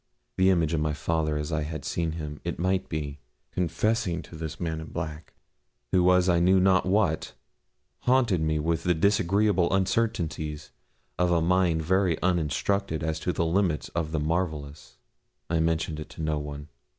[0.37, 3.19] The image of my father, as I had seen him, it might be,
[3.51, 5.33] confessing to this man in black,
[5.91, 7.35] who was I knew not what,
[7.99, 10.71] haunted me with the disagreeable uncertainties
[11.19, 14.97] of a mind very uninstructed as to the limits of the marvellous.
[15.51, 16.69] I mentioned it to no one.